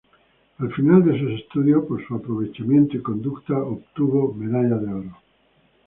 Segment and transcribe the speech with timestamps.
[0.57, 5.17] Al final de sus estudios, por su aprovechamiento y conducta, obtuvo medalla de oro.